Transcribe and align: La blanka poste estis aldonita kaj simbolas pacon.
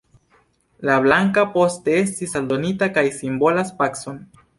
La 0.91 0.95
blanka 1.07 1.43
poste 1.57 1.93
estis 2.05 2.33
aldonita 2.41 2.87
kaj 2.97 3.05
simbolas 3.19 3.71
pacon. 3.83 4.19